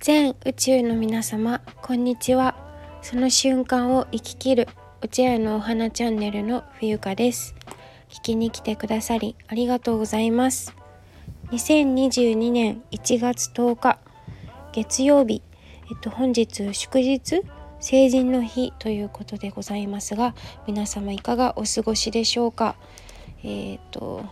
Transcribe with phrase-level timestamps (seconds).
[0.00, 2.54] 全宇宙の皆様こんにちは。
[3.02, 4.68] その瞬間を生ききる
[5.02, 7.56] お茶屋のお花チャンネルの冬香です。
[8.08, 10.72] 聞きに来てくださりありがとうございます。
[11.50, 13.98] 2022年1月10日
[14.72, 15.42] 月曜日
[15.90, 17.42] えっと本日祝日
[17.80, 20.36] 成人の日ということでございますが
[20.68, 22.76] 皆様いかがお過ごしでしょうか？
[23.42, 24.24] えっ、と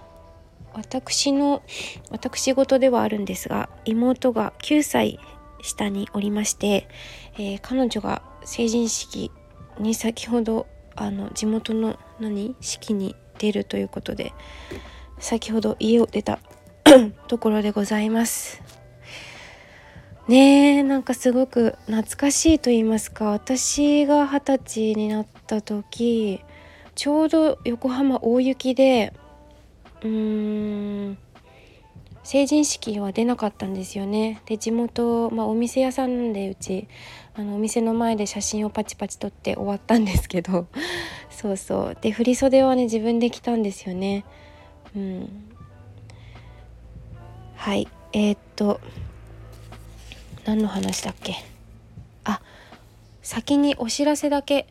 [0.74, 1.62] 私の
[2.10, 5.18] 私事ではあるんですが妹が9歳
[5.66, 6.88] 下におりまして、
[7.34, 9.30] えー、彼女が成人式
[9.78, 14.32] に先ほどあの地元の何式に出るということで
[15.18, 16.38] 先ほど家を出た
[17.28, 18.62] ところでございます。
[20.28, 26.40] ねえなんかすごく懐かしいと言いますか私が二十歳になった時
[26.96, 29.12] ちょうど横浜大雪で
[30.02, 31.18] うーん
[32.26, 34.42] 成人式は出なかったんですよね。
[34.46, 36.88] で地元、まあ、お店屋さんなんでうち
[37.36, 40.66] あのお店の前で写真をパチパチ撮って終わったんですけど。
[41.30, 41.98] そうそう。
[42.00, 44.24] で振袖はね自分で着たんですよね。
[44.96, 45.44] うん。
[47.54, 47.86] はい。
[48.12, 48.80] えー、っと
[50.44, 51.36] 何の話だっけ？
[52.24, 52.40] あ
[53.22, 54.66] 先にお知らせだけ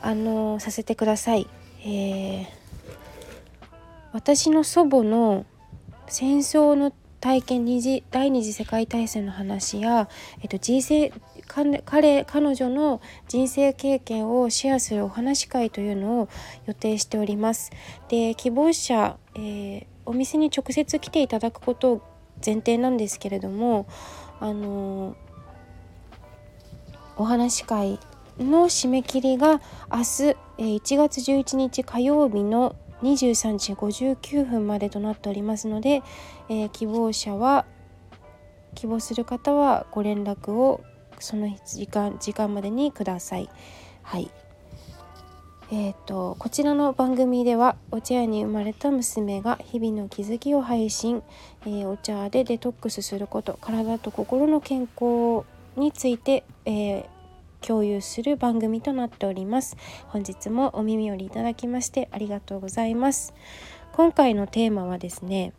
[0.00, 1.48] あのさせてください。
[1.80, 2.46] えー、
[4.12, 5.44] 私の祖母の
[6.08, 10.08] 戦争の体験二次第二次世界大戦の話や、
[10.42, 11.12] えっと、人生
[11.46, 16.28] 彼彼女の人生経験をシェアするお話会というのを
[16.66, 17.70] 予定しております。
[18.08, 22.02] で希望者、えー、お店に直接来ていただくことを
[22.44, 23.86] 前提なんですけれども
[24.38, 25.16] あのー、
[27.16, 27.98] お話会
[28.38, 29.60] の締め切りが
[29.90, 30.22] 明日、
[30.58, 36.02] えー、1月11日火曜日の23時59分までとなっておりますので、
[36.48, 37.66] えー、希望者は
[38.74, 40.82] 希望する方はご連絡を
[41.18, 43.48] その時間時間までにください。
[44.02, 44.30] はい
[45.72, 51.24] えーと、こちらの番組ではお茶屋に生まれた娘が日々の気づきを配信、
[51.62, 55.44] えー、お茶でデトックスすること体と心の健康
[55.76, 57.06] について、えー、
[57.60, 59.76] 共有する番組となっております
[60.08, 63.34] 本日もお耳寄りいただきましてありがとうございます
[63.92, 65.52] 今回のテーマはですね、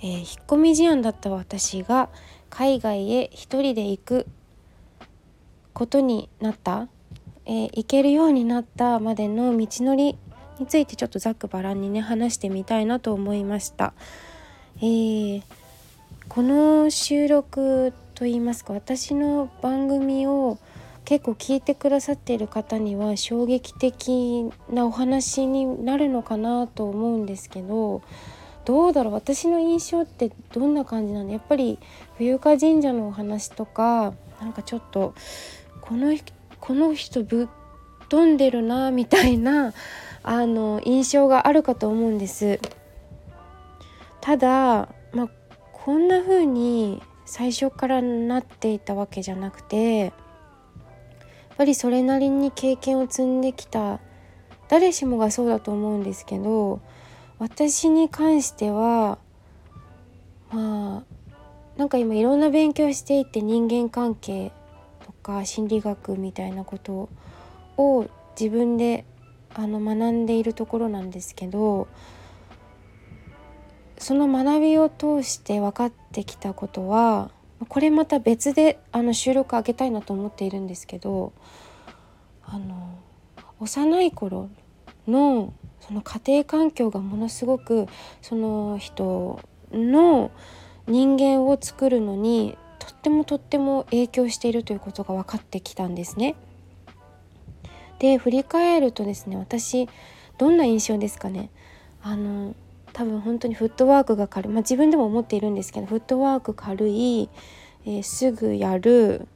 [0.00, 2.08] えー、引っ込み思案だった私が
[2.50, 4.26] 海外へ一人で行く
[5.72, 6.88] ことになった、
[7.46, 10.16] えー、行けるようになったまでの道のり
[10.58, 13.92] についてちょっとざっくばらんにね話してみたいなと思いました。
[14.78, 15.42] えー、
[16.28, 20.58] この収録と言いますか私の番組を
[21.04, 28.02] 結構聞いてくださっている方には衝撃的なお話になるのかなと思うんですけど
[28.64, 31.78] どうだろう私の印象ってどんな感じなんだやっぱり
[32.16, 35.14] 冬香神社のお話とかなんかちょっと
[35.80, 36.12] この
[36.58, 37.48] この人ぶっ
[38.08, 39.74] 飛んでるなみたいな
[40.24, 42.58] あの印象があるかと思うんです。
[44.20, 45.28] ただ、まあ、
[45.72, 50.12] こんな風に最初からなっていたわけじゃなくてやっ
[51.58, 54.00] ぱりそれなりに経験を積んできた
[54.68, 56.80] 誰しもがそうだと思うんですけど
[57.38, 59.18] 私に関しては
[60.50, 61.04] まあ
[61.76, 64.50] なんか今いろんな勉強していて人間関係
[65.04, 67.10] とか心理学みたいなこと
[67.76, 68.06] を
[68.40, 69.04] 自分で
[69.54, 71.88] あの学んでいるところなんですけど
[73.98, 77.30] その学びを通して分かってきたことは
[77.68, 81.32] これまた別であの収録あげたいなと思っているんですけど
[82.44, 82.98] あの
[83.60, 84.48] 幼い頃
[85.08, 87.86] のその家庭環境がものすごく
[88.22, 89.40] その人
[89.72, 90.30] の
[90.86, 96.36] 人間を作るのにとってもとっても影響しているということが分かってきたんですね。
[97.98, 99.88] で振り返るとですね私
[100.38, 101.50] どんな印象ですかね
[102.00, 102.54] あの
[102.98, 107.28] 多分本当にフットワークが軽い、まあ、自分でも思っているんですけどフットワーク軽い、
[107.86, 109.28] えー、すぐやる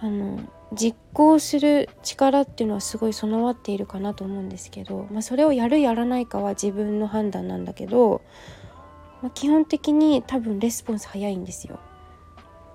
[0.00, 0.40] あの
[0.72, 8.20] 実行する力っていうのはすごい備わっているかなと思うんですけど、まあ、それをやるやらないかは自分の判断なんだけど、
[9.22, 11.78] まあ、基本的に多分レスポンス早いんですよ。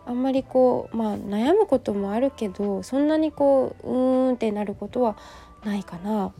[0.06, 5.18] あんまりこうまあ悩むこともあるけどそんなにこううーんってなることは
[5.66, 6.32] ないかな。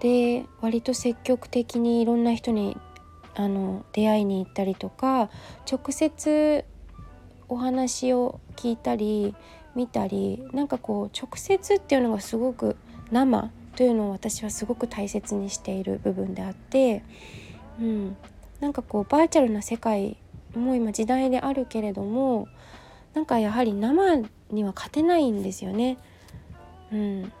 [0.00, 2.76] で割と積極的にいろんな人に
[3.34, 5.30] あの出会いに行ったりとか
[5.70, 6.64] 直接
[7.48, 9.34] お話を聞いたり
[9.74, 12.76] 見たりなんかこう直接っていうのがすごく
[13.10, 17.02] 生というのを私はすごく大切にしている部分であって、
[17.80, 18.16] うん、
[18.60, 20.16] なんかこうバーチャルな世界
[20.54, 22.48] も今時代であるけれども
[23.14, 25.98] なんかやはり生には勝てないんですよね。
[26.92, 27.32] うん、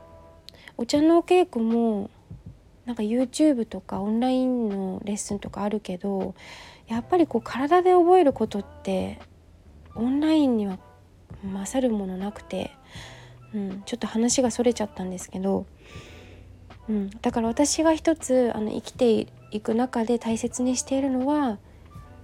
[0.76, 2.10] お茶のお稽古も
[2.86, 6.34] なんか YouTube とかオンラインのレッスンとかあるけど
[6.86, 9.20] やっぱりこう体で覚えることって
[9.94, 10.78] オンラインには
[11.52, 12.72] 勝るものなくて、
[13.54, 15.66] うん、ちょっと話がそれちゃったんですけど、
[16.88, 21.58] うん、だから私が一つあの生きていく中で大切にしているのは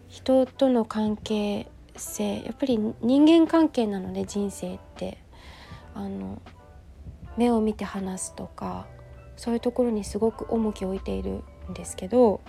[0.08, 2.42] 人との関係性。
[2.42, 5.18] やっぱり人間関係なので人生って。
[5.94, 6.40] あの
[7.36, 8.86] 目を見て話すとか
[9.40, 12.42] そういうところにすごく重きを置いているんですけど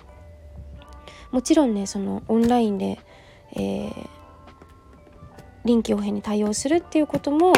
[1.31, 2.99] もちろんねそのオンラインで、
[3.53, 3.93] えー、
[5.63, 7.53] 臨機応変に対応するっていうことも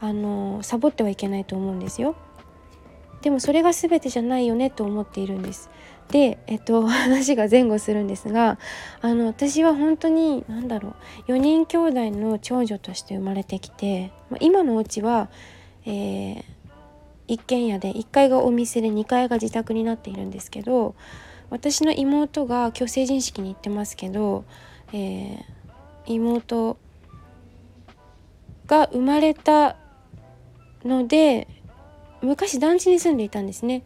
[0.00, 2.16] あのサボってはいけないと思うんですよ。
[3.20, 5.70] でもそれが全てじゃないよねと思っているんです。
[6.10, 8.58] で、えっと、 話が前後するんですが
[9.00, 10.96] あの私は本当に何だろ
[11.28, 15.28] う4人兄弟の長女として生まれてきて、ま今のお家は、
[15.86, 16.44] えー、
[17.28, 20.94] 一軒家で1階がお店で2階が自宅になっているんですけど
[21.50, 24.44] 私の妹が今日成人式に行ってますけど、
[24.92, 25.42] えー、
[26.06, 26.78] 妹
[28.66, 29.76] が生まれた
[30.84, 31.46] ので
[32.22, 33.82] 昔団地に住んでいたんですね。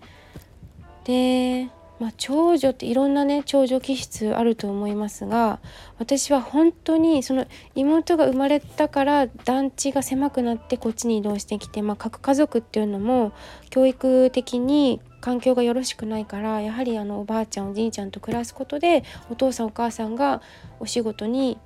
[1.05, 1.69] で
[1.99, 5.61] まあ、長女っていろんなね長女気質あると思いますが
[5.99, 13.33] 私は本当にその妹が生まれたから団地が狭くなってこっちに移動してきて、まあ、核家族っていうのも
[13.71, 20.43] 教育的に環境がよろしくないからやはりあのおばあちゃんおじいちゃんと暮らすことでお父さんお母さんが
[20.79, 21.57] お仕事に、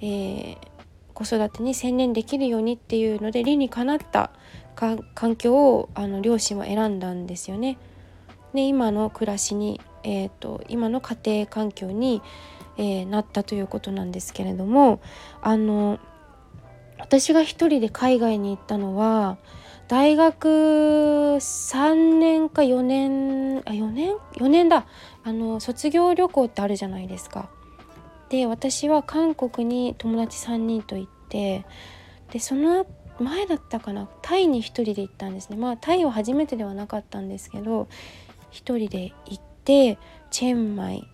[0.00, 0.56] えー、
[1.14, 4.32] 子育てに専念できるようにっていうので理にかなった
[4.74, 7.78] 環境をあの両親は選んだんですよね。
[8.56, 12.22] で今の暮らしに、えーと、今の家庭環境に、
[12.76, 15.00] えー、なったということなんですけれども
[15.42, 16.00] あの
[16.98, 19.36] 私が一人で海外に行ったのは
[19.88, 24.86] 大学3年か4年あ4年？4年だ。
[25.22, 27.48] あの卒業旅行ってあるじゃないですか。
[28.28, 31.64] で私は韓国に友達3人と行って
[32.32, 32.86] でその
[33.20, 34.08] 前だったかな？
[34.22, 35.56] タイに1人で行ったんですね。
[35.56, 37.86] まあタイは初めてではなかったんですけど
[38.56, 39.98] 一人で行って
[40.30, 41.06] チェンマイ、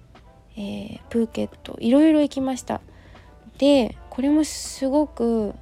[0.56, 2.80] えー、プーケットいろいろ行きました。
[3.58, 5.52] でこれもすごく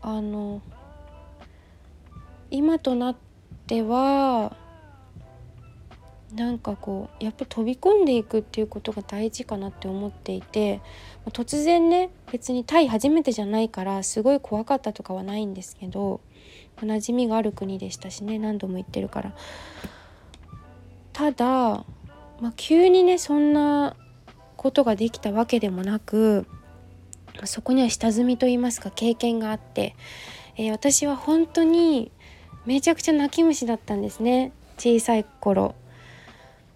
[0.00, 0.62] あの
[2.52, 3.16] 今となっ
[3.66, 4.56] ては
[6.32, 10.80] なんかこうやっぱ飛び込んでいくっていうことが大事かなって思っていて
[11.26, 16.20] 突然ね別にタイ初めてじゃないからすごい怖かったとかはないんですけど
[16.76, 19.34] 馴染みがある国でしたしね何度も行ってるから。
[21.18, 21.84] ただ、
[22.40, 23.96] まあ、急にねそんな
[24.56, 26.46] ことができたわけでもなく
[27.42, 29.96] そこには下積みといいますか経験があって、
[30.56, 32.12] えー、私は本当に
[32.66, 35.74] めちゃくちゃ泣き虫だったんですね小さい頃。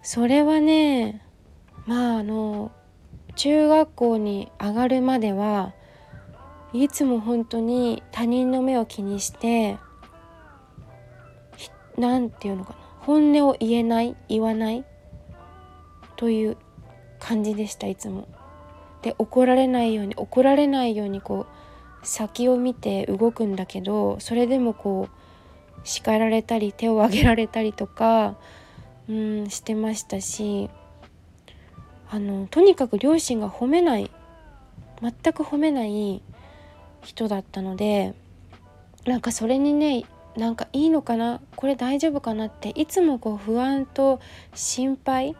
[0.01, 1.21] それはね
[1.85, 2.73] まああの
[3.37, 5.71] 中学校に上がるまでは
[6.73, 9.77] いつも本当に他人の目を気にして
[11.97, 14.85] 何て言うのかな本音を言えない言わない
[16.15, 16.57] という
[17.19, 18.27] 感じでしたいつも。
[19.01, 21.45] で怒られないように怒られないようにこ
[22.01, 28.37] う先を見て動くんだけどそれでもこう叱られたり手を挙げられたりとか
[29.09, 30.69] うんしてましたし
[32.09, 34.09] あのとにかく両親が褒めない
[35.01, 36.21] 全く褒めない
[37.01, 38.13] 人だったので
[39.05, 41.41] なんかそれにねなんかいいのかな？
[41.55, 42.47] これ大丈夫かな？
[42.47, 44.19] っていつもこう不安と
[44.53, 45.35] 心配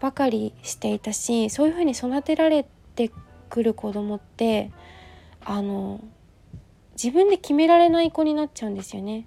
[0.00, 3.10] ばかりしていたしそういうふうに育てられて
[3.48, 4.70] くる子供って
[5.44, 6.00] あの
[6.92, 9.26] 自分で決められない子になっちゃうんですよね。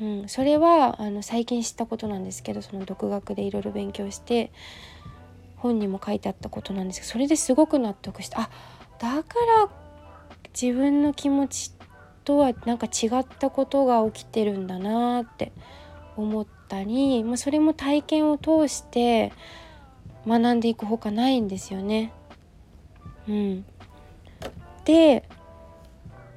[0.00, 4.50] うん、それはあの最近知ったことなんですけどその独学でいろいろ勉強して
[5.56, 8.50] 本にも書いてあったことなんですけどそれですごく納得してあ
[8.98, 9.68] だから
[10.52, 11.72] 自分の気持ち
[12.24, 15.52] とはなんか違ったことが起きてるんだなって
[16.16, 19.32] 思ったり、まあ、それも体験を通して
[20.26, 22.12] 学んでいくほかないんですよね。
[23.28, 23.64] うん、
[24.84, 25.24] で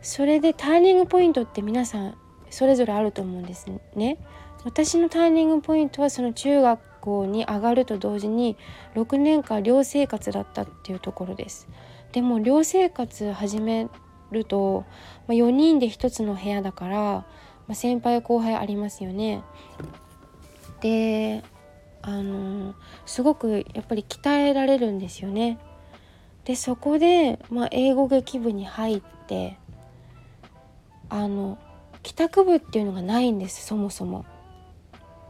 [0.02, 2.18] それでターニングポイントって皆さん
[2.50, 4.18] それぞれあると思うんですね。
[4.64, 8.58] 私のターニングポイントはその中学校に上がると同時に
[8.96, 11.68] 6年間寮生活だったっていうところです。
[12.12, 13.88] でも寮生活始め
[14.32, 14.86] ると、
[15.28, 17.26] まあ、4人で1つの部屋だから、ま
[17.70, 19.44] あ、先輩後輩ありますよね。
[20.82, 21.44] で
[22.02, 25.60] あのすごくやっぱり鍛えられるんですよね。
[26.46, 29.58] でそこで、まあ、英語劇部に入って
[31.10, 31.58] あの
[32.04, 34.26] 帰宅部っていうのがないんですそもそも。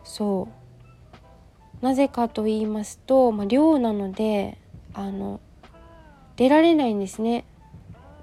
[0.04, 0.48] そ
[1.82, 4.58] うなぜかと言いますと、まあ、寮なので
[4.94, 5.40] あの
[6.36, 7.46] 出られないんですね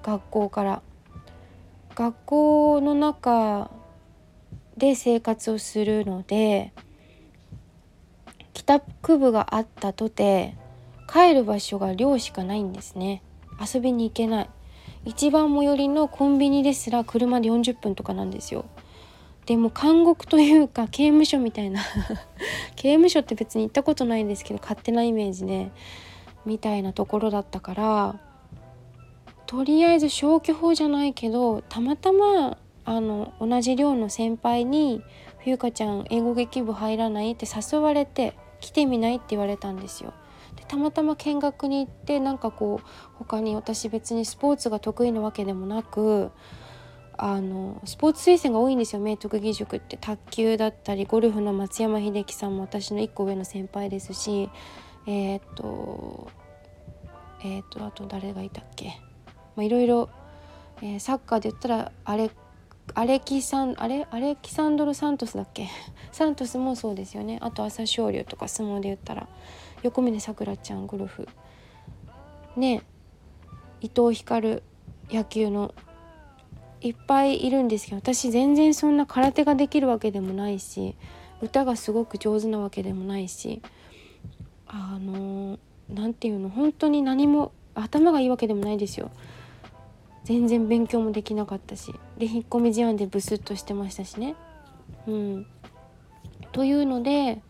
[0.04, 0.82] 学校から。
[1.94, 3.70] 学校の中
[4.76, 6.72] で生活をするので
[8.52, 10.56] 帰宅部があったとて
[11.08, 13.22] 帰る場所が寮しかないんですね。
[13.60, 14.50] 遊びに行けない。
[15.04, 18.64] 一番最寄りのコンビニですら車で40分とかなんですよ。
[19.46, 21.82] でも監獄というか刑務所みたいな。
[22.74, 25.70] 刑務所って別に行ったことないんですけど勝手なイメージで
[26.44, 28.20] みたいなところだったから
[29.46, 35.02] とりあえず消去法じゃないけどたまたまあの同じ寮の先輩に
[35.38, 40.12] 「冬香ちゃん英語劇部入らない?」って誘われて「来てみない?」って言われたんですよ。
[40.56, 42.86] でたまたま見学に行ってなんかこう
[43.18, 46.30] 他に私別にスポーツが得意なわけでもなく
[47.16, 54.48] あのスポーツ推薦が多いんですよ明徳義塾って卓球だったりゴルフの松山英樹さんも私の1個上の先輩ですし
[55.06, 56.28] えー、っと
[57.44, 59.00] えー、っとあと誰がいたっけ、
[59.62, 60.08] いろいろ、
[60.82, 62.30] え、サッカーで言ったらあれ
[62.94, 64.06] アレキサンあれ？
[64.10, 65.68] アレキサンドル・サントスだっけ？
[66.12, 67.38] サントスもそうですよね。
[67.40, 69.26] あと朝青龍とか相撲で言ったら
[69.82, 71.26] 横峯さくらちゃんゴルフ。
[72.56, 72.82] ね
[73.80, 74.62] 伊藤光
[75.10, 75.74] 野球の
[76.80, 80.94] いっぱいいるんですけど私全然そんな空手ができるわけでもないし
[81.40, 83.60] 歌がすごく上手なわけでもないし
[84.66, 85.58] あの
[85.88, 86.48] 何て言うの？
[86.50, 89.10] 本当に何も頭がいいわけでもないですよ。
[90.24, 94.34] 全然勉強もできなかったしで引っ込み思案でブスッとしてましたしね。
[95.06, 95.46] うん、
[96.52, 97.40] というので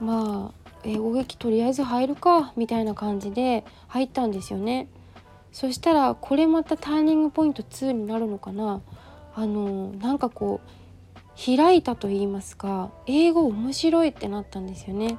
[0.00, 4.88] まあ英語劇とりあえず入るかみたいな感じで入ったんですよね。
[5.50, 8.82] そしたらこれまたターニングポイント2になるのかな
[9.34, 15.16] あのなんかこう開いたと言いますか英語面白いってなったんですよね。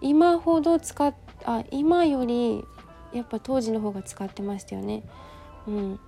[0.00, 1.14] 今ほど使っ
[1.44, 2.64] あ今より
[3.12, 5.02] やっぱ当時の方が使ってましたよね。
[5.66, 6.00] うん、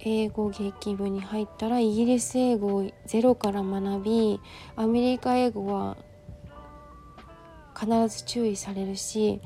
[0.00, 4.40] 英語劇部に入ったらイギリス英語をゼロから学び
[4.76, 5.96] アメリカ英語は
[7.78, 9.40] 必ず注意されるし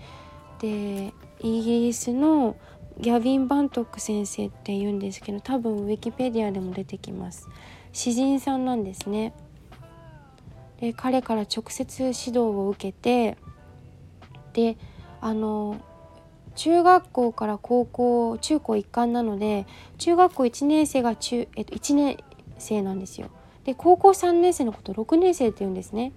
[0.61, 2.56] でイギリスの
[2.99, 7.49] ギャビン・バントック先生って言うんですけど多分ウィキペディアでも出てきます。
[7.92, 9.35] 詩人さんなんですね。
[10.80, 13.38] で彼から直接指導を受けて
[14.52, 14.76] で
[15.21, 15.80] あの
[16.54, 19.66] 中学校から高校中高一貫なので
[19.99, 22.18] 中学校1年生が中、えっと、1年
[22.59, 23.28] 生なんですよ。
[23.64, 26.12] で高校3年生のこと6年生って言うんですね。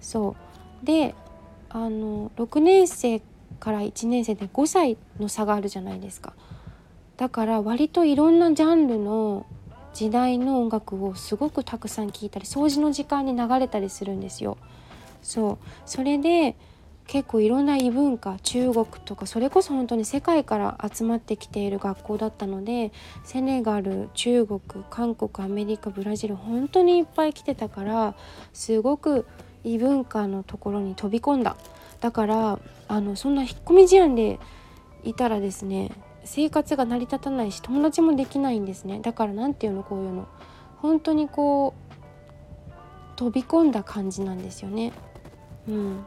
[0.00, 0.36] そ
[0.82, 1.14] うで
[1.68, 3.20] あの6年生
[3.58, 6.34] から1年生で5歳の差があるじゃないですか。
[7.16, 9.46] だから割といろんなジャンルの
[9.92, 14.58] 時代の音楽をすごくたくさん聴いたり掃除の時間に流れたりするんですよ。
[15.22, 16.56] そうそれで
[17.06, 22.92] 結構いろんな異文化中国とかそれこそ本当に世界から集まってきている学校だったので
[23.24, 28.14] セネガル中国韓国アメリカブラジル本当にいっぱい来てたから
[28.52, 29.26] すごく
[29.64, 31.56] 異文化のところに飛び込んだ。
[32.00, 32.58] だから
[32.88, 34.38] あのそんな引っ込み思案で
[35.04, 35.90] いたらですね
[36.24, 39.00] 生活が成り立たないし友達もできないんですね。
[39.00, 40.26] だから何て言うのこういうの。
[40.78, 44.92] 本当にこう飛び込んだ感じなんですよね。
[45.68, 46.04] うん。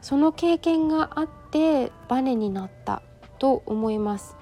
[0.00, 3.02] その経験があってバネになった
[3.38, 4.36] と思います。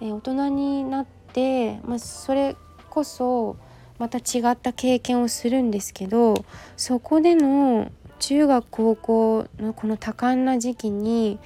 [0.00, 2.56] えー、大人になって、まあ、それ
[2.90, 3.56] こそ
[3.98, 6.44] また違った経験をするんですけど
[6.76, 11.38] そこでの中学高校のこの多感な時期に、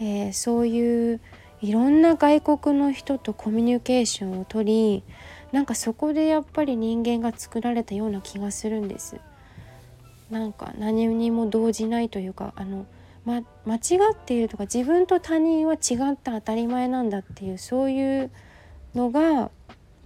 [0.00, 1.20] えー、そういう
[1.62, 5.02] いろんな外国の人とコミュニケーションをとり
[5.52, 9.16] なんかそこでやっぱり人間が作られたような気がするんです。
[10.30, 12.84] なんか何にも動じないというかあの
[13.26, 13.78] ま、間違
[14.12, 18.30] っているとか自分と他人は違った当たり前なんだっていうそういう
[18.94, 19.50] のが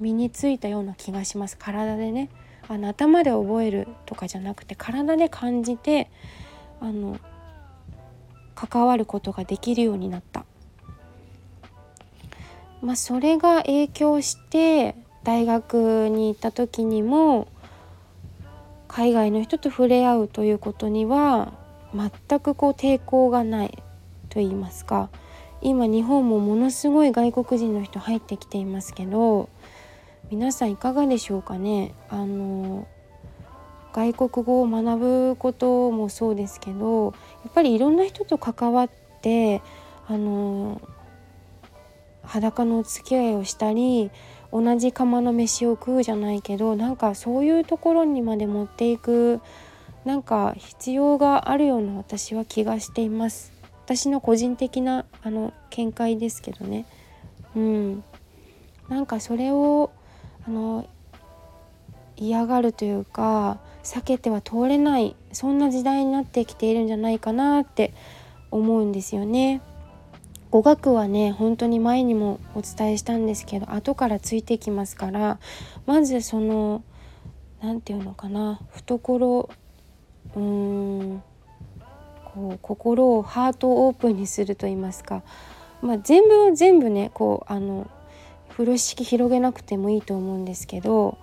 [0.00, 2.30] 身についたような気がします体でね
[2.66, 6.10] あの頭で覚えるとかじゃなくて体で感じて
[6.80, 7.18] あの
[8.54, 10.44] 関わることができるようになった。
[12.82, 17.48] まあ、それが影響して大学に行った時にも
[18.88, 21.52] 海外の人と触れ合うということには
[21.94, 23.82] 全くこう抵抗がない
[24.28, 25.10] と言いますか
[25.60, 29.48] 今日本もものすごい外国人の人入ってきていますけど
[30.30, 31.92] 皆さんいかがでしょうかね？
[32.08, 32.86] あの
[33.92, 34.98] 外国語を学
[35.32, 37.06] ぶこともそうですけど
[37.44, 39.60] やっぱりいろんな人と関わって
[40.06, 40.80] あの
[42.22, 44.12] 裸のお付き合いをしたり
[44.52, 49.40] 同じ釜の飯を食うじゃないけどなんかそういうところにまで持っていく
[50.04, 53.52] なんか必要があるような私は気がしています。
[53.84, 56.86] 私の個人的なあの見解ですけどね。
[57.54, 58.04] うん。
[58.88, 59.90] なんかそれを
[60.46, 60.86] あの
[62.16, 67.94] 嫌がるというか避けては通れないそんな時代になってきているんじゃないかなって
[68.50, 69.62] 思うんですよね。
[70.50, 75.38] 語学はね本当に前にもお伝えしたんですけど後からついてきますから
[75.86, 76.82] まずその
[77.62, 79.48] 何て言うのかな懐
[80.36, 81.22] うーん。
[82.34, 85.22] こう心をハートオープンにすると言いますか、
[85.82, 87.90] まあ、全部を全部ねこうあの
[88.50, 91.18] 風呂敷広げなくてもいいと思うんですけど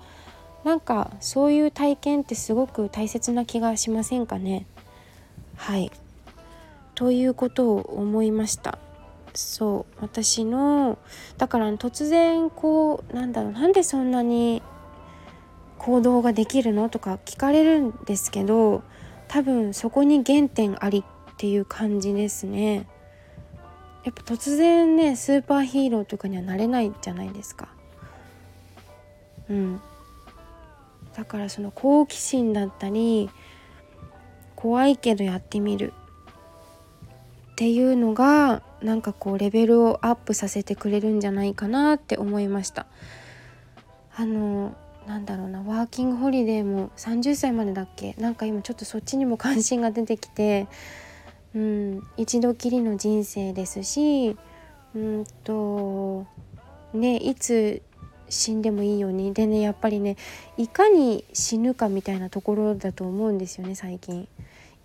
[0.64, 4.66] なんかそういう体験ってすごく大切な気がしませんかね。
[5.56, 5.92] はい。
[6.94, 8.78] ということを思いました。
[9.34, 10.02] そう。
[10.02, 10.98] 私の
[11.38, 14.62] だから突然こうなんだろうなんでそんなに
[15.78, 16.90] 行動ができるの？
[16.90, 18.84] とか聞かれるんですけど
[19.28, 22.88] 多分そこに原点ありっていう感じですね。
[24.04, 27.70] やっぱ突然ねスーパーヒーローとかにはなれないじゃないですか。
[29.50, 29.82] うん。
[31.16, 33.30] だからその好奇心だったり
[34.56, 35.94] 怖いけどやってみる
[37.52, 42.86] っていうのがなんかこうレベルをアップさせてくれるんじゃないかなって思いました。
[44.16, 44.76] あの
[45.08, 48.14] なんだろうなワーキングホリデーも30歳までだっけ？
[48.20, 50.68] なんか今ちょっとそっちにも関心が出てきて
[51.56, 54.38] うん一度きりの人生ですし
[54.94, 56.28] うんと
[56.94, 57.82] ねいつ
[58.30, 59.34] 死んでもいいように。
[59.34, 60.18] でねやっぱりね
[60.58, 64.28] いかに死ぬかみたいなところだと思うんですよね最近。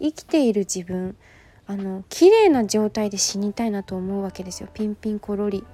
[0.01, 1.17] 生きている自分
[1.67, 4.69] あの綺麗な状態で死にたいなと思うわけですよ。
[4.73, 5.65] ピンピンコロリ。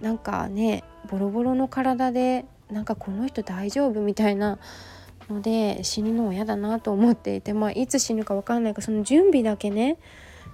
[0.00, 4.58] なんかねボロボロの体でなんかこの人大丈夫みたいな
[5.30, 9.96] ので死ぬのは嫌だなと思っていてまあいつ死ぬか分かんないかその準備だけね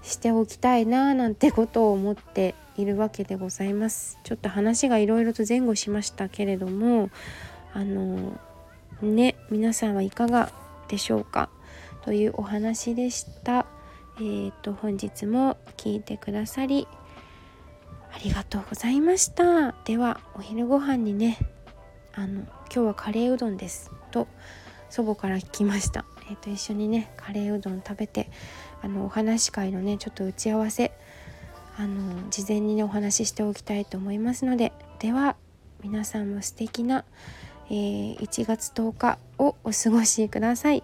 [0.02, 4.18] しておきたいななんてことを思っているわけでございます。
[4.22, 7.10] ちょっと話がいろいろと前後しましたけれども
[7.74, 8.38] あの
[9.02, 10.52] ね皆さんはいかが
[10.88, 11.50] でしょうか？
[12.04, 13.66] というお話でした。
[14.16, 16.86] えーと本日も聞いてくださり
[18.12, 19.72] ありがとうございました。
[19.84, 21.38] ではお昼ご飯にね
[22.14, 24.26] あの今日はカレーうどんですと
[24.88, 26.04] 祖母から聞きました。
[26.28, 28.30] えーと一緒にねカレーうどん食べて
[28.82, 30.92] あのお話し会のねちょっと打ち合わせ
[31.76, 35.36] あの事前にねお話ししておきたいと思いますのででは
[35.82, 37.04] 皆さんも素敵な、
[37.70, 40.82] えー、1月10日をお過ごしください。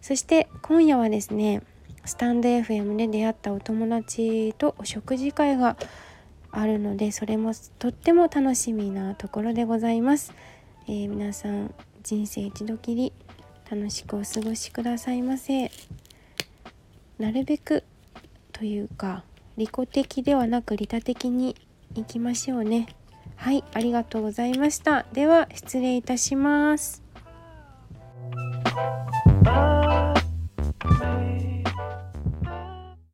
[0.00, 1.62] そして今夜はですね
[2.04, 5.76] スタンド FM で出会ったお友達とお食事会が
[6.50, 10.34] あるのでそれもとっても楽しみなところでございます、
[10.88, 13.12] えー、皆さん人生一度きり
[13.70, 15.70] 楽しくお過ごしくださいませ。
[17.18, 17.84] なるべく
[18.52, 19.24] というか
[19.56, 21.56] 利己的ではなく利他的に
[21.94, 22.86] いきましょうね。
[23.36, 25.06] はいありがとうございました。
[25.12, 27.02] では失礼いたします。